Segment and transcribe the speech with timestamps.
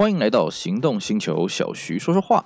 [0.00, 2.42] 欢迎来到行动星球，小徐说说话。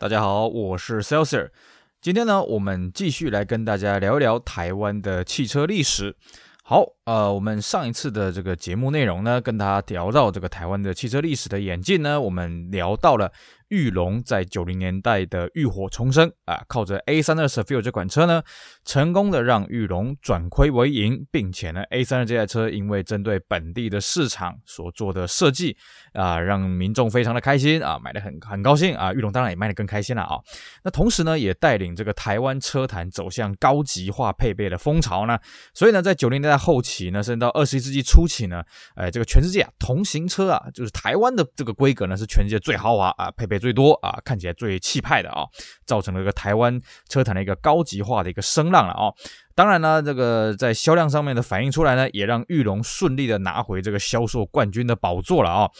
[0.00, 1.52] 大家好，我是 c e l s i r。
[2.00, 6.16] 今天呢，我们继续来跟大家聊一聊台湾的汽车历史。
[6.64, 13.32] 好，呃，我们上一次的这个节目内容呢，跟大家聊到这个台湾的汽车历史的演进呢，我们聊到了。
[13.68, 18.40] 裕隆在九零年代的浴火重生啊，靠着 A 三二 Saville 这款车呢，
[18.84, 25.76] 成功的让裕隆转亏为盈，并且呢，A 三二这台车因为针对本地的市场所做的设计
[26.12, 30.38] 啊，让民众非常的开心啊，买的很很高兴啊，裕隆当然也卖的更开心了啊。
[30.84, 35.36] 那同时呢，也带领这个台湾车坛走向高级化配备的风潮呢。
[35.74, 38.62] 所以呢，在九零年代后期呢，甚至到二十一世纪初期呢，
[38.94, 43.56] 哎，这个全世界啊，同型车啊，就是台湾的这个规格呢，是全世界最豪华啊，配备。
[43.56, 45.42] 最多啊，看起来最气派的啊，
[45.86, 49.10] 造成了一个台湾车坛的一个高级化的一个声浪了啊。
[49.56, 55.70] 当然呢，这个在销量上面的反映出来呢，也让玉龙顺利的拿回这个销售冠军的宝座了啊。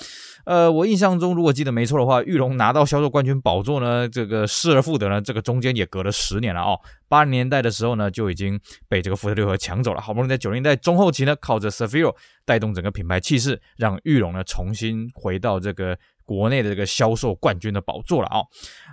[0.46, 6.74] 呃，我印象中如果记得没错的话，玉龙拿到销售冠军宝座呢，这个失而复得呢，这个中间也隔了十年了啊。
[7.06, 12.16] 八零年代的时候呢，就已经被这个福特六和抢走了，好不容易在九零年代中后期呢，靠着 Saville
[12.46, 15.98] 带动整个品牌气势，让玉龙呢重新回到这个。
[16.26, 18.42] 国内的这个销售冠军的宝座了啊！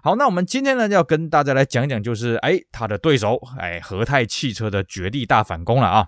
[0.04, 6.08] 好，那我们今天呢要跟大家来讲讲，就是哎，他的对手哎，和泰汽车的绝地大反攻了啊！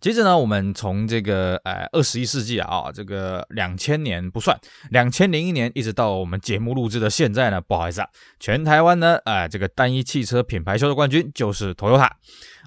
[0.00, 4.58] 接着呢，我们从这个呃二十一世纪啊，这个两千年不算，
[4.90, 12.10] 两千零一年一直到我们节目录制的现在呢，不好意思啊，全台湾呢，哎，这个单一汽车品牌销售冠军就是 Toyota。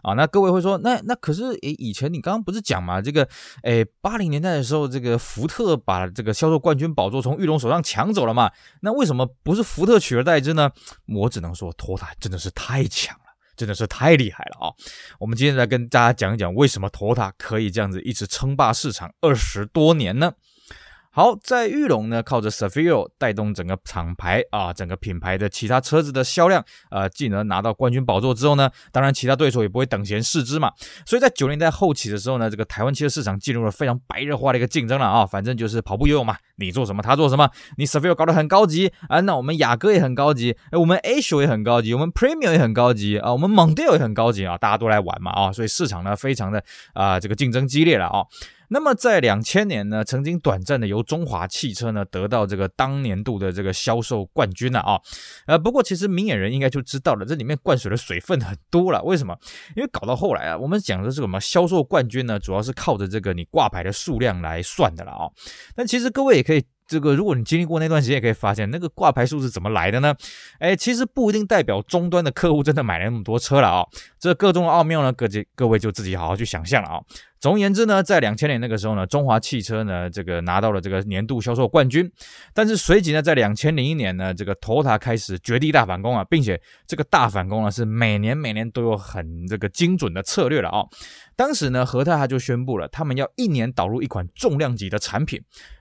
[0.02, 3.28] 啊，那各位会说，那那可是诶，以前你刚刚不是讲嘛，这个
[3.64, 8.50] 诶，八零年代的时候，这个福特把这个销售冠军宝座从玉龙手上抢走了嘛？
[8.80, 10.72] 那为什么不是福特取而代之呢？
[11.06, 13.29] 我只能说，Toyota 真的是太强了，
[13.60, 14.72] 真的是太厉害了啊！
[15.20, 20.32] 我们今天来跟大家讲一讲，为什么 Toyota 可以这样子一直称霸市场二十多年呢？
[21.12, 30.72] 好，在裕隆呢，靠着 Saville 带动整个厂牌啊，整个品牌的其他车子的销量，呃，进而拿到冠军宝座之后呢，当然其他对手也不会等闲视之嘛。
[31.08, 46.64] 所以在九零年代后期的时候呢，这个台湾汽车市场进入了非常白热化的一个竞争了啊，反正就是跑步游泳嘛，你做什么他做什么，你 Saville 搞得很高级啊，那我们雅阁也很高级，我们 Ace 也很高级，我们 Premium 也很高级啊，我们 Mondeo 也很高级啊，大家都来玩嘛啊，所以市场呢非常的
[46.94, 48.24] 啊、这个竞争激烈了啊。
[48.70, 55.00] 那么在两千年呢，曾经短暂的由中华汽车呢得到这个当年度的这个销售冠军了啊，
[55.48, 59.04] 呃，不过其实明眼人应该就知道了，这里面灌水的水分很多了。
[59.04, 59.38] 为什么？
[59.76, 65.30] 因为搞到后来啊，我们讲的是什么销售冠军呢，主要是靠着这个你挂牌的数量来算的了啊。
[65.76, 66.64] 但其实各位也可以。
[66.90, 70.16] 这个，如果你经历过那段时间，也可以发现那个挂牌数是怎么来的呢？
[70.58, 73.86] 哎，其实不一定代表终端的客户真的买了那么多车了啊、
[74.20, 77.00] 这个中的奥妙呢，各位各位就自己好好去想象了啊、
[77.40, 82.12] 总而言之呢，在两千年那个时候呢，中华汽车呢这个拿到了这个年度销售冠军。
[82.56, 90.84] 但是随即呢，在两千零一年呢，这个头塔开始绝地大反攻啊，并且这个大反攻呢是每年每年都有很这个精准的策略了啊、
[91.36, 95.40] 当时呢，和泰他就宣布了，他们要一年导入一款重量级的产品。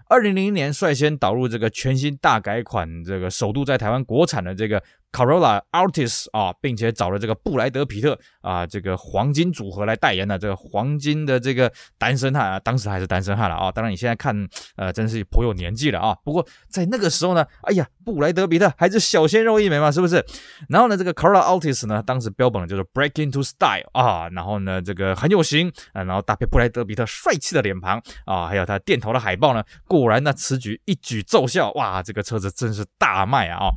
[0.08, 4.82] 二零零一年率先导入这个全新大改款，这个首度在台湾国产的这个。
[5.10, 13.72] Corolla Altis 啊，并且找了这个布莱德皮特啊，这个黄金组合来代言的这个黄金的这个单身汉啊，当时还是单身汉了啊。
[13.72, 14.36] 当然你现在看，
[14.76, 16.14] 呃，真是颇有年纪了啊。
[16.22, 20.24] 不过在那个时候呢，哎呀，布莱德比特还是小鲜肉一枚嘛，是不是？
[20.70, 33.68] 然后呢，这个 Corolla Altis 呢，当时标榜的就是 Break into Style 啊，然后呢，这个很有型啊，然后搭配布莱德比特帅气的脸庞啊，还有他电头的海报呢，果然那此举一举奏效，哇，这个车子真是大卖啊啊。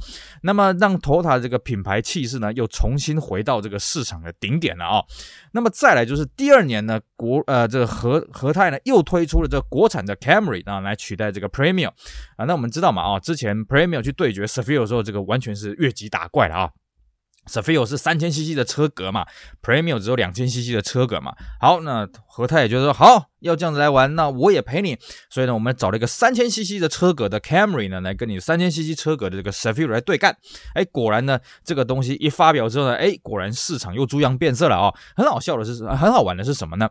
[0.43, 5.03] 那么让 t o t a 这个品牌气势呢，又重新回到这个市场的顶点了啊、
[5.51, 11.91] 那么再来就是第二年呢，国呃这个和和泰呢又推出了这个国产的 Camry 啊，来取代这个 Premium
[12.37, 12.45] 啊。
[12.45, 16.69] 那我们知道嘛啊，之前 Premium 去对决 s a f i r 的时候，这个完全是越级打怪了啊。
[17.47, 19.25] Saville 是三千 CC 的车格嘛
[19.63, 21.35] ，Premium 只有两千 CC 的车格嘛。
[21.59, 23.30] 好，那何泰也觉得说好。
[23.41, 24.97] 要这样子来玩，那我也陪你。
[25.29, 30.35] 所以呢，我们找了一个三千 CC 的车格的 Camry 呢，来跟你三千 CC 车格的这个 s a f i r 来对干。
[30.73, 36.89] 哎，果然呢，这个东西一发表之后呢，哎，果然市场又猪羊变色了啊、很好笑的是，很好玩的是什么呢？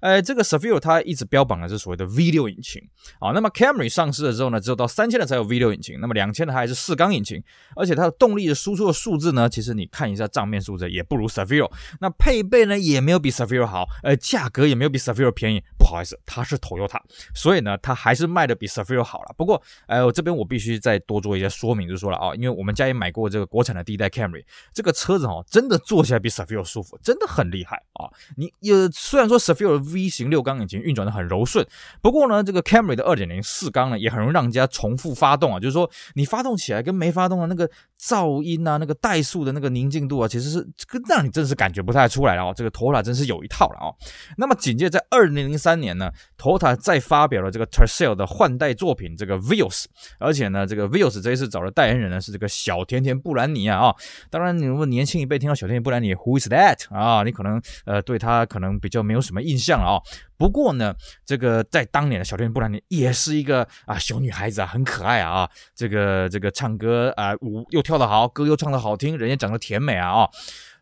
[0.00, 2.80] 哎，这个 s a f i r 它一直标榜的是所谓的 V 六引擎
[3.18, 3.32] 啊。
[3.32, 7.42] 那么 Camry 上市了之后呢，只有到三千的才有 V 六引擎，那么两千的它还是四缸引擎，
[7.74, 11.68] 而且它的动力的输出的数字呢，其实你看一下账面数字也不如 s a f i r。
[12.00, 15.62] 那配备呢也没有比 s a f i r 好，呃，价格也没有比 Saville 便宜。
[15.88, 17.00] 不好意思，它是 Toyota，
[17.34, 19.34] 所以呢，它还是卖的比 Cefiro 好了。
[19.38, 24.44] 不过，呃，这边我必须再多做一些说明，就说了啊，因为我们家也买过这个国产的第一代 Camry，
[24.74, 28.04] 这个车子哦，真的坐起来比 Cefiro 舒服，真的很厉害啊。
[28.36, 31.66] 你也虽然说 Cefiro V 型六缸引擎运转的很柔顺，
[32.02, 37.66] 不过呢，这个 Camry 的二点零四缸呢，也很容易让人家重复发动啊，就是说你发动起来跟没发动的那个
[37.98, 42.52] 噪音啊，那个怠速的那个宁静度啊，其实是这个让你真是感觉不太出来了哦。
[42.54, 43.94] 这个 Toyota 真是有一套了哦。
[44.36, 49.84] 那么紧接着在二零零三年呢，Tota 再发表了这个 Tercel 的换代作品这个 Vios，
[50.18, 53.94] 而且呢，这个 Vios 这一次找的代言人呢是这个小甜甜布兰妮啊。
[54.28, 57.22] 当然，你如果年轻一辈听到小甜甜布兰妮，Who is that 啊？
[57.22, 60.02] 你可能呃对他可能比较没有什么印象了啊。
[60.36, 60.92] 不过呢，
[61.24, 70.28] 这个在当年的小甜甜布兰妮也是一个啊小女孩子啊，很可爱啊，这个这个唱歌啊舞又跳得好，歌又唱得好听，人也长得甜美啊啊，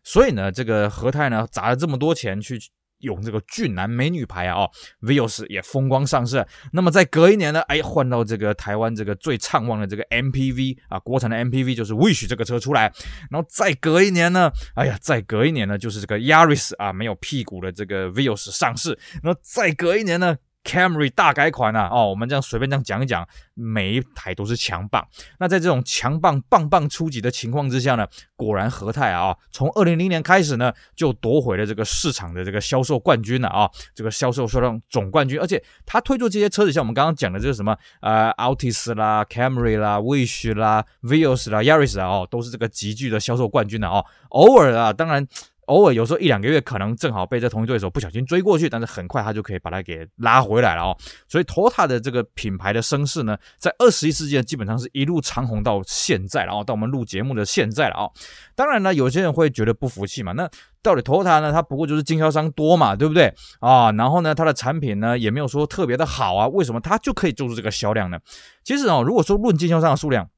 [0.03, 2.59] 所以呢，这个和泰呢砸了这么多钱去。
[2.99, 4.71] 用这个俊男美女牌啊，哦
[5.01, 6.45] ，Vios 也风光上市。
[6.73, 12.91] 那么再隔一年呢，哎，换到这个台湾这个最畅旺的这个 MPV 啊，国产的 MPV 就是 Wish 这个车出来。
[13.29, 18.97] 然后再隔一年呢，哎呀，再隔一年呢，就是这个 Yaris 啊，没有屁股的这个 Vios 上市。
[19.21, 20.37] 然后再隔一年呢。
[20.67, 21.87] Camry 大改款啊！
[21.89, 25.07] 哦，我们这样随便这样讲一讲，每一台都是强棒。
[25.39, 28.05] 那在这种强棒棒棒出击的情况之下呢，
[28.35, 35.39] 果然和泰啊，从二零零零年开始呢，就夺回了这个市场的这个销售冠军了啊，这个销售销量总冠军。
[35.39, 44.05] 而且他推出这些车子，像我们刚刚讲的这个什么呃，Altis 啦、Camry 啦、Wish 啦、Vios 啦、Yaris 啊，哦，都是这个极具的销售冠军的哦。
[44.31, 45.25] 偶尔啊，当然。
[45.67, 50.97] 偶尔有时候一两个月可能正好被这同一对手不小心追过去，但是很快他就可以把它给拉回来了哦。
[51.27, 58.11] 所以 Toyota 的这个品牌的声势呢，在二十一世纪基本上是一路长虹到现在，了哦到我们录节目的现在了哦。
[58.55, 60.49] 当然呢，有些人会觉得不服气嘛，那
[60.81, 61.51] 到底 Toyota 呢？
[61.51, 63.91] 它不过就是经销商多嘛，对不对啊？
[63.91, 68.17] 然后呢，它的产品呢也没有说特别的好啊，为什么它就可以做出这个销量呢？
[68.63, 70.29] 其实哦，如果说论经销商的数量。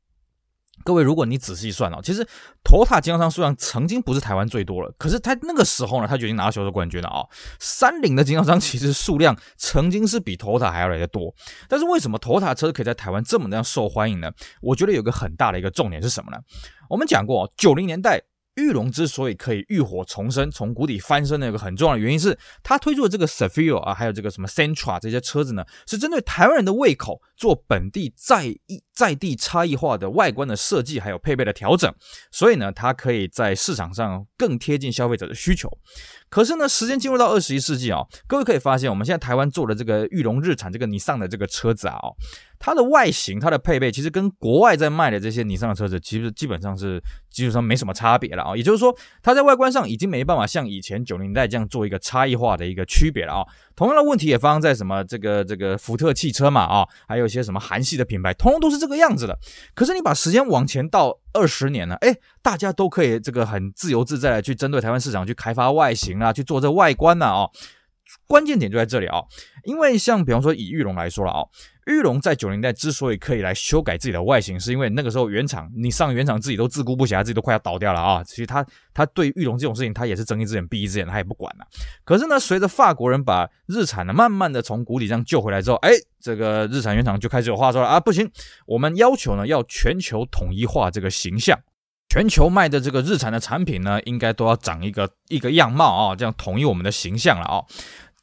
[0.83, 2.25] 各位，如果你仔细算哦，其实
[2.63, 7.29] total 经销商数量曾经不是台湾最多了，可是他那个时候呢，他就已经拿到销售冠军了啊、哦。
[7.59, 11.33] 三菱的经销商其实数量曾经是比 total 还要来得多，
[11.67, 14.31] 但是为什么 total 车可以在台湾这么样受欢迎呢？
[14.61, 16.37] 我觉得有个很大的一个重点是什么呢？
[16.89, 18.21] 我们讲过，九零年代。
[18.55, 31.89] 玉龙之所以可以浴火重生，从谷底翻身的一个很重要的原因是，他推出的这个 Cefiro 啊，还有这个什么 Sentra 这些车子呢，是针对台湾人的胃口做本地在意在地差异化的外观的设计，还有配备的调整，
[32.31, 35.69] 所以呢，它可以在市场上更贴近消费者的需求。
[36.29, 41.97] 可是呢，时间进入到二十一世纪啊，各位可以发现，我们现在台湾做的这个裕龙日产这个尼桑的这个车子啊，
[42.59, 47.01] 它的外形、它的配备，其实跟国外在卖的这些尼桑的车子，其实基本上是
[47.31, 48.55] 基本上没什么差别了啊。
[48.55, 48.93] 也就是说，
[49.23, 53.45] 它在外观上已经没办法像以前九零代这样做一个差异化的一个区别了啊。
[53.79, 59.39] 同样的问题也发生在什么这个这个福特汽车嘛啊，还有一些什么韩系的品牌，通通都是这个样子的。
[59.73, 67.47] 可是你把时间往前倒二十年呢，哎，大家都可以这个很自由自在的去针对台湾市场去开发外形啊，去做这外观呢啊。
[68.27, 69.19] 关键点就在这里啊，
[69.63, 71.39] 因为像比方说以玉龙来说了啊。
[71.85, 78.23] 玉龙在九零代之所以可以来修改自己的外形，是因为那个时候原厂，你上原厂自己都自顾不暇，自己都快要倒掉了啊。
[78.23, 78.63] 其实他
[78.93, 81.65] 他对玉龙这种事情，他也是睁一只眼闭一只眼，他也不管了。
[82.05, 85.89] 可是呢，随着法国人把日产呢慢慢的从谷底这样救回来之后，哎，
[86.21, 88.29] 这个日产原厂就开始有话说了啊，不行，
[88.67, 91.59] 我们要求呢要全球统一化这个形象，
[92.09, 97.63] 全球卖的这个日产的产品呢，应该都要长一个一个样貌啊，这样统一我们的形象了啊。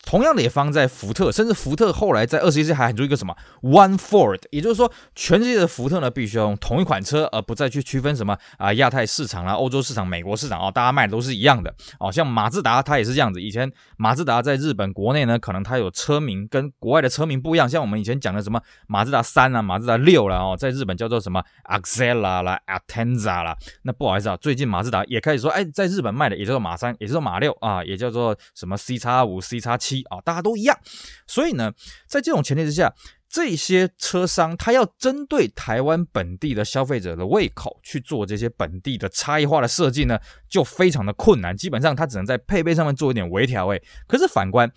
[0.07, 12.11] 同样的也放在福特，甚至福特后来在二十一世纪还喊出一个什么 One Ford，也就是说，全世界的福特呢必须要用同一款车，而不再去区分什么啊亚太市场啦、欧洲市场、美国市场啊，大家卖的都是一样的哦。
[12.11, 23.57] 像马自达它也是这样子，以前马自达在日本国内呢，可能它有车名跟国外的车名不一样，像我们以前讲的什么马自达三啊、马自达六啦哦，在日本叫做什么 Axela 啦、Atenza 啦。
[23.83, 29.96] 那不好意思啊，最近马自达也开始说，哎，在日本卖的也叫做马三，也叫做马六啊，也叫做什么 C 叉五、C 叉七。
[30.05, 30.79] 啊，大家都一样，
[31.26, 31.73] 所以呢，
[32.07, 32.93] 在这种前提之下，
[33.29, 41.57] 这些车商他要针对台湾本地的消费者的胃口去做这些本地的差异化的设计呢，就非常的困难。
[41.57, 43.73] 基本上，他只能在配备上面做一点微调。
[43.73, 44.71] 哎，可是反观。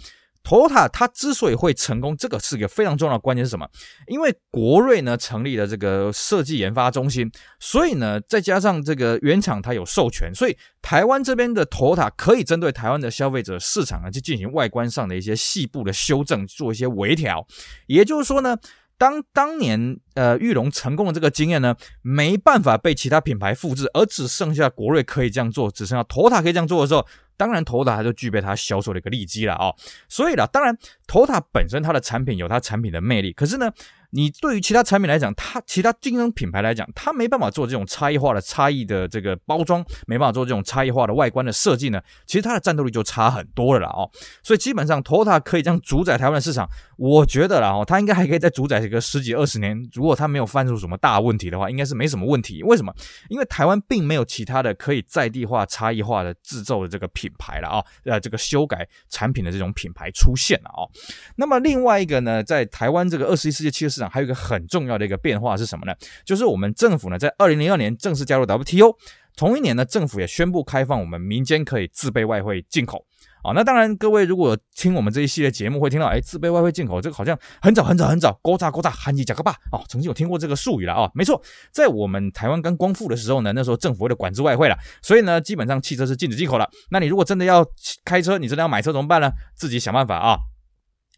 [0.43, 3.67] Toyota 它之所以会成功，这个是一个非常重要的关键是什么？
[4.08, 17.46] 因为国瑞呢成立了这个设计研发中心，所以呢再加上这个原厂它有授权，所以台湾这边的 Toyota 可以针对台湾的消费者市场呢去进行外观上的一些细部的修正，做一些微调。
[17.88, 18.58] 也就是说呢。
[18.99, 29.73] 当当年呃玉龙成功的这个经验呢，没办法被其他品牌复制，而只剩下国瑞可以这样做，只剩下头塔可以这样做的时候，当然头塔它就具备它销售的一个利基了啊、
[30.07, 30.77] 所以啦，当然
[31.07, 33.71] 头塔本身它的产品有它产品的魅力，可是呢。
[34.11, 44.09] 你对于其他产品来讲，它其他竞争品牌来讲，它没办法做这种差异化的差异的这个包装，没办法做这种差异化的外观的设计呢，其实它的战斗力就差很多了啦哦。
[44.43, 49.77] 所以基本上，Toyota 可以这样主宰台湾的市场，我觉得啦哦，它应该还可以再主宰这个十几二十年。
[49.93, 52.63] 如果它没有犯出什么大问题的话，应该是没什么问题。
[52.63, 52.93] 为什么？
[53.29, 60.89] 因为台湾并没有其他的可以在地化、差异化的制造的这个品牌了啊，呃，这个修改产品的这种品牌出现了哦。
[61.35, 65.93] 那么另外一个呢，在台湾这个二十一世纪汽车还有一个很重要的一个变化是什么呢？
[66.23, 68.95] 就是我们政府呢，在二零零二年正式加入 WTO，
[69.35, 73.03] 同一年呢，政府也宣布开放我们民间可以自备外汇进口。
[73.41, 81.41] 啊，那当然，各位如果听我们这一系列节目，会听到，哎，自备外汇进口这个好像很早很早很早，勾扎勾扎，韩吉贾克巴，哦，曾经有听过这个术语了啊、哦，没错，
[81.71, 86.69] 在我们台湾刚光复的时候呢，那时候政府为了管制外汇了，所以呢，基本上汽车是禁止进口了。
[86.91, 87.65] 那你如果真的要
[88.03, 89.31] 开车，你真的要买车怎么办呢？
[89.55, 90.37] 自己想办法啊。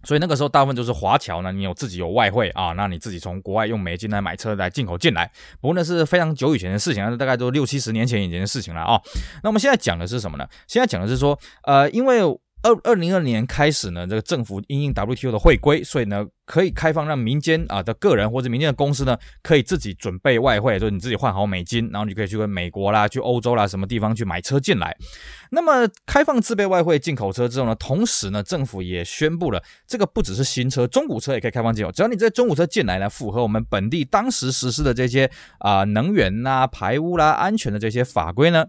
[0.03, 5.31] 所以那个时候大部分就是华侨呢，你有自己有外汇啊，那你自己从国外用美金来买车来进口进来。
[5.59, 9.01] 不过那是非常久以前的事情，那大概都六七十年前以前的事情了啊。
[9.43, 10.47] 那我们现在讲的是什么呢？
[10.67, 12.21] 现在讲的是说，呃，因为。
[12.63, 24.95] 二二零二年开始呢，这个政府因应 WTO 的会规，所以呢可以开放让民间啊的个人或者民间的公司呢，可以自己准备外汇，就是你自己换好美金，然后你可以去跟美国啦、去欧洲啦什么地方去买车进来。
[25.49, 38.65] 那么开放自备外汇进口车之后呢，同时呢政府也宣布了，这个不只是新车，中古车也可以开放进口，只要你这中古车进来呢，符合我们本地当时实施的这些啊能源呐、啊、排污啦、安全的这些法规呢。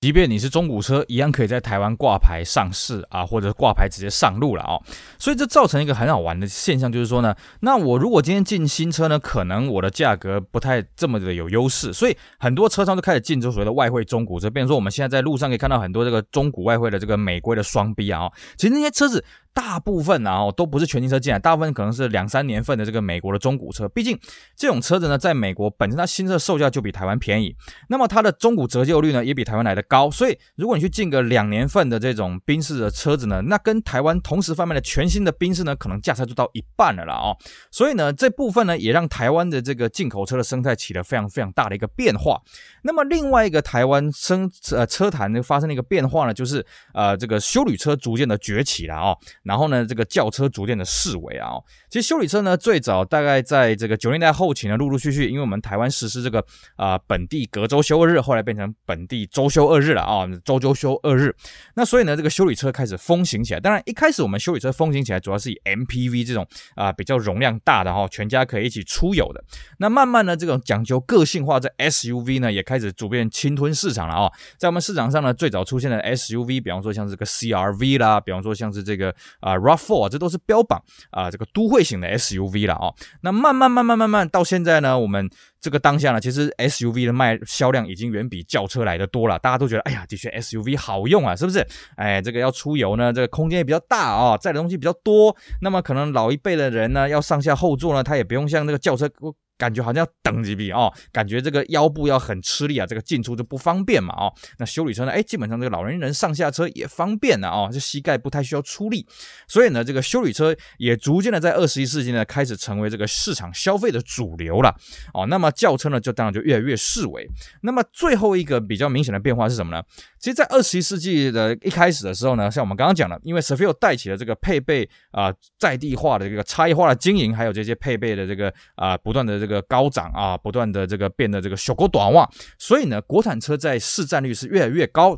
[0.00, 4.80] 即便你是中古车，一样可以在台湾挂牌上市啊，或者挂牌直接上路了、哦。
[5.18, 14.50] 所以这造成一个很好玩的现象，就是说呢，那我如果今天进新车呢，可能我的价格不太这么的有优势，所以很多车商就开始进这所谓的外汇中古车。
[14.50, 19.24] 比如说我们现在在路上可以看到很多这个中古外汇的这个美规的双逼啊，哦其实那些车子。
[19.56, 23.88] 大部分啊，哦，都不是全新车进来，大部分可能是两三年份的这个美国的中古车。
[23.88, 24.18] 毕竟
[24.54, 27.56] 这种车子呢，在美国本身它新车售价就比台湾便宜，
[27.88, 30.10] 那么它的中古折旧率呢，也比台湾来的高。
[30.10, 37.34] 所以如果你去进个两年份的这种宾士的车子呢，那跟台湾同时贩卖的全新的宾士呢，可能价差就到一半了啦哦。
[37.70, 42.38] 所以呢，这部分呢，也让台湾的这个进口车的生态起了非常非常大的一个变化。
[42.82, 49.16] 那么另外一个台湾生呃车坛呢发生了一个变化呢，就是呃这个休旅车逐渐的崛起了哦。
[49.46, 51.52] 然后呢，这个轿车逐渐的式微啊，
[51.88, 61.34] 其实修理车呢，最早大概在这个九零年代后期呢，陆陆续续，因为我们台湾实施这个啊、本地隔周休二日，后来变成本地周休二日了啊，周周休二日。
[61.74, 63.60] 那所以呢，这个修理车开始风行起来。
[63.60, 69.44] 当然，一开始我们修理车风行起来，主要是以 MPV 这种啊、比较容量大的哈，全家可以一起出游的。
[69.78, 74.32] 那慢慢呢，这种讲究个性化的 SUV 呢，也开始逐渐侵吞市场了啊。
[74.58, 82.94] 在我们市场上呢，最早出现的 SUV，比方说像这个 CRV 啦，比方说像是这个啊、RAV4 这都是标榜啊，这个都会型的 SUV 了哦。
[83.22, 85.28] 那慢慢慢慢慢慢到现在呢，我们
[85.60, 89.38] 这个当下呢，其实 SUV 的卖销量已经远比轿车来的多了。
[89.38, 91.66] 大家都觉得，哎呀，的确 SUV 好用啊，是不是？
[91.96, 95.36] 哎，这个要出游呢，这个空间也比较大哦，载的东西比较多。
[95.60, 99.08] 那么可能老一辈的人呢，要上下后座呢，他也不用像那个轿车。
[99.58, 104.32] 感觉好像要等几笔哦，感觉这个腰部要很吃力啊，这个进出就不方便嘛哦。
[104.58, 105.10] 那修理车呢？
[105.10, 109.06] 哎，基本上这个老年人上下车也方便了哦，这膝盖不太需要出力，
[109.48, 114.74] 所以呢，这个修理车也逐渐的在二十一世纪呢开始成为这个市场消费的主流了
[115.14, 115.26] 哦。
[115.26, 117.26] 那么轿车呢，就当然就越来越式微。
[117.62, 119.82] 那么最后一个比较明显的变化是什么呢？
[120.18, 135.16] 其实，在二十一世纪的一开始的时候呢，像我们刚刚讲的，因为 Cefiro 带起了这个配备啊、在地化的这个差异化的经营，还有这些配备的这个啊、不断的这这个高涨啊，不断的这个变得这个小狗短袜，所以呢，国产车在市占率是越来越高。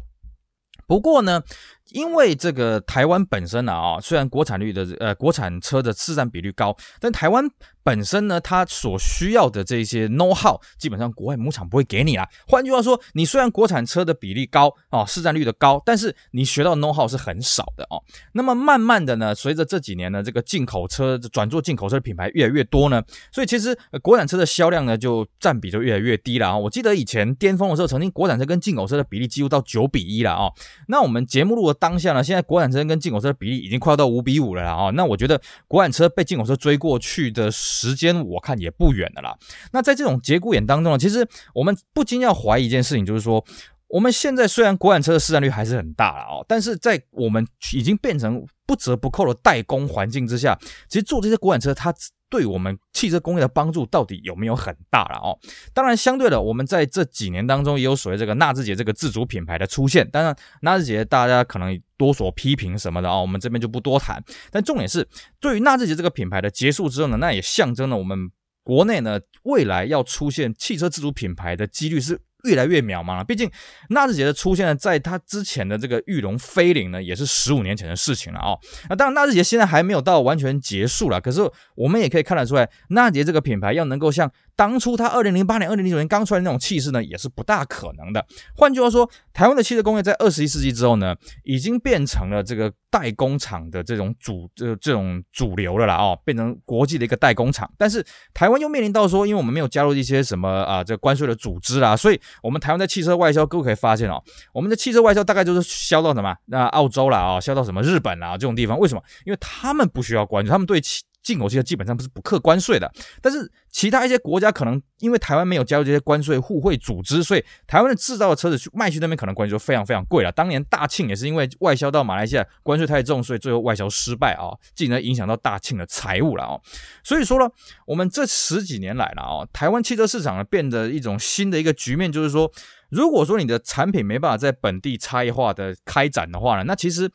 [0.87, 1.43] 不过呢，
[1.93, 7.49] 因为这个台湾本身呢啊，虽然国产率的呃国产车的市占比率高，但台湾。
[7.85, 12.29] 本身呢，它所需要的这些 know how，基本上国外母厂不会给你啦。
[12.47, 17.97] 换句话说，你虽然国产车的比例高哦，市占率的高，但是你学到 know how 是很少的哦。
[18.33, 23.03] 那么慢慢的呢，随着这几年呢，这个进口车转做进口车的品牌越来越多呢，
[23.33, 26.59] 所以其实国产车的销量呢就占比就越来越低了啊。
[26.59, 30.53] 我记得以前巅峰的时候，曾经国产车跟进口车的比例几乎到九比一了啊。
[30.89, 34.91] 那我们节目录的当下呢，现在国产车跟进口车的比例已经快要到五比五了啦啊。
[34.91, 37.51] 那我觉得国产车被进口车追过去的。
[37.51, 39.37] 时间我看也不远了啦。
[39.73, 43.45] 那在这种节骨眼当中呢，其实我们不禁要怀疑一件事情，就是说，
[43.89, 51.93] 我们现在虽然国产车的市占率还是很大了哦，但是在我们已经变成不折不扣的代工环境之下，其实做这些国产车它
[52.29, 55.39] 对我们汽车工业的帮助到底有没有很大了哦？
[55.73, 60.07] 当然，相对的，我们在这几年当中也有所谓这个纳智捷这个自主品牌的出现。
[60.11, 64.23] 当然，纳智捷大家可能多所批评什么的啊，我们这边就不多谈。
[64.51, 65.09] 但重点是，
[65.41, 68.31] 对于纳智捷这个品牌的结束之后呢，那也象征了我们
[68.63, 72.21] 国内呢未来要出现汽车自主品牌的几率是。
[72.45, 73.25] 越来越渺茫了。
[73.25, 73.51] 毕竟
[73.91, 78.59] 纳智捷的出现呢，在它之前的这个玉龙飞凌呢，也是十五年前的事情了哦。
[78.89, 81.21] 那当然，纳智捷现在还没有到完全结束了。
[81.21, 81.41] 可是
[81.75, 88.27] 我们也可以看得出来，纳智捷这个品牌要能够像当初它二零零八年、二零零九年刚出来那种气势呢，也是不大可能的。
[88.57, 97.71] 换句话说，台湾的汽车工业在二十一世纪之后呢，已经变成了这个代工厂的这种主这这种主流了啦哦，变成国际的一个代工厂。
[97.79, 104.21] 但是台湾又面临到说，因为我们没有加入一些什么啊这关税的组织啦，所以我们台湾在汽车外销，各位可以发现哦，
[104.53, 108.77] 我们的汽车外销大概就是销到什么那澳洲啦啊，销到什么日本啦这种地方。
[108.77, 109.03] 为什么？
[109.25, 120.33] 因为他们不需要关税，他们对汽进口汽车基本上不是不课关税的，但是其他一些国家可能因为台湾没有加入这些关税互惠组织，所以台湾的制造的车子去卖去那边可能关税就非常非常贵了。
[120.33, 126.59] 当年大庆也是因为外销到马来西亚关税太重，所以最后外销失败啊，进而影响到大庆的财务了啊。
[127.05, 127.47] 所以说呢，
[127.87, 132.51] 我们这十几年来了啊，台湾汽车市场呢变得一种新的一个局面，就是说，
[132.89, 137.11] 如果说你的产品没办法在本地差异化的开展的话呢，那其实。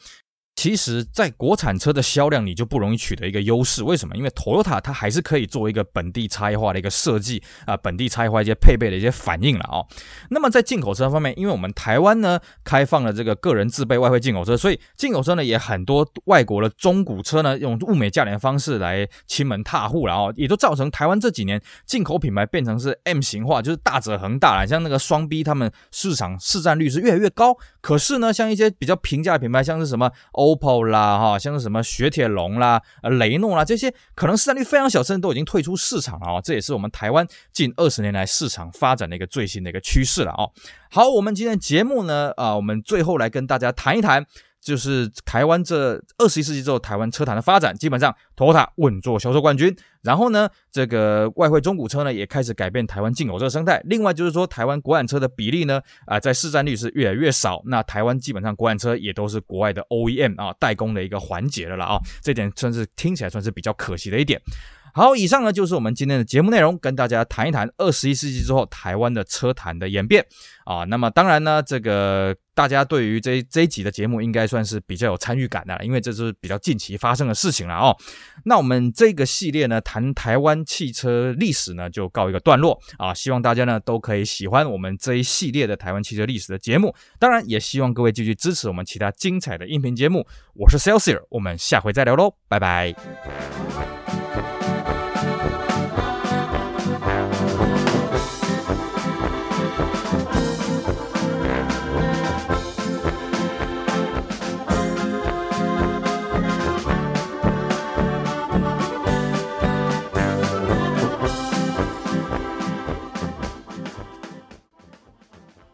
[0.55, 3.83] 其实，在国产车的销量，你就不容易取得一个优势。
[3.83, 4.15] 为什么？
[4.15, 9.85] 因为 Toyota 它还是可以做一个本地差异化的一个设计啊，本地差异化一些配备的一些反应了哦。
[10.29, 24.67] 那么在进口车方面，因为我们台湾呢开放了这个个人自备外汇进口车，所以进口车呢也很多外国的中古车呢用物美价廉的方式来亲门踏户了哦，也都造成台湾这几年进口品牌变成是 M 型化，就是大者恒大了。
[24.67, 27.57] 像那个双 B，他们市场市占率是越来越高。
[27.83, 36.41] 可是呢，像一些比较平价的品牌，像是什么 OPPO 啦，哈，像是什么雪铁龙啦、呃雷诺啦，这些可能市占率非常小，甚至都已经退出市场了啊。
[36.41, 40.49] 这也是我们台湾近二十年来市场发展的一个最新的一个趋势了哦。
[40.89, 44.25] 好，我们今天节目呢，啊，我们最后来跟大家谈一谈。
[44.63, 49.75] 就是台湾这二十一世纪之后，台湾车坛的发展，基本上 Toyota 稳坐销售冠军。
[50.01, 53.81] 然后呢，这个外汇中古车呢，也开始改变台湾进口车生态。
[53.85, 57.61] 另外就是说，台湾国产车的比例呢，啊、在市占率是越来越少。
[57.65, 64.41] 那台湾基本上国产车也都是国外的 OEM 啊代工的一个环节了啦啊，这点算是听起来算是比较可惜的一点。
[64.93, 70.23] 好，以上呢就是我们今天的节目内容，跟大家谈一谈二十一世纪之后台湾的车坛的演变
[70.65, 70.83] 啊。
[70.83, 77.97] 那么当然呢，这个大家对于这这一集的节目应该算是比较有参与感的，因为这是比较近期发生的事情了哦。
[78.45, 83.11] 那我们这个系列呢，谈台湾汽车历史呢，就告一个段落啊。
[83.11, 90.27] 希望大家呢都可以喜欢我们这一系列的台湾汽车历史的节目，当然也希望各位继续支持我们其他精彩的音频节目。
[90.53, 92.93] 我是 Celsius，我们下回再聊喽，拜拜。